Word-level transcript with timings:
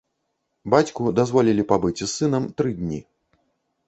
Бацьку 0.73 1.11
дазволілі 1.19 1.65
пабыць 1.71 1.99
з 2.01 2.07
сынам 2.13 2.43
тры 2.63 2.69
дні. 2.79 2.99